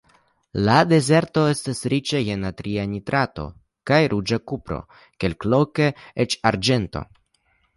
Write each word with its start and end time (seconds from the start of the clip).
La 0.67 0.75
dezerto 0.91 1.43
estas 1.49 1.81
riĉa 1.93 2.21
je 2.27 2.37
natria 2.45 2.85
nitrato 2.93 3.45
kaj 3.91 4.01
ruĝa 4.15 4.41
kupro, 4.53 4.81
kelkloke 5.25 5.91
eĉ 6.25 6.41
arĝento. 6.53 7.05